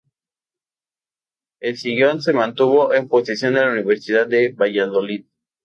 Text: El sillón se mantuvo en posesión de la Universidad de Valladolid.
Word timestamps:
El 1.59 1.77
sillón 1.77 2.23
se 2.23 2.33
mantuvo 2.33 2.91
en 2.95 3.07
posesión 3.07 3.53
de 3.53 3.59
la 3.61 3.71
Universidad 3.71 4.25
de 4.25 4.51
Valladolid. 4.51 5.25